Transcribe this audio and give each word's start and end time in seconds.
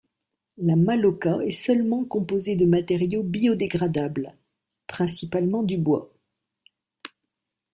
La 0.57 0.75
maloca 0.75 1.37
est 1.43 1.51
seulement 1.51 2.05
composée 2.05 2.55
de 2.55 2.65
matériaux 2.65 3.21
biodégradables, 3.21 4.35
principalement 4.87 5.61
du 5.61 5.77
bois. 5.77 6.11